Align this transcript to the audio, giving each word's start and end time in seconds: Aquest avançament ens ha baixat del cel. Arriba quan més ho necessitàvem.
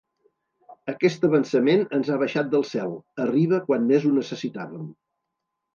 Aquest 0.93 1.27
avançament 1.29 1.85
ens 1.99 2.09
ha 2.09 2.17
baixat 2.23 2.49
del 2.55 2.67
cel. 2.73 2.99
Arriba 3.29 3.63
quan 3.69 3.87
més 3.95 4.11
ho 4.11 4.19
necessitàvem. 4.19 4.93